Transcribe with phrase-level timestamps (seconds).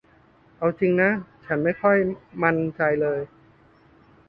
[0.57, 1.11] เอาจริงนะ
[1.45, 1.97] ฉันไม่ค่อย
[2.41, 3.19] มันใจเลย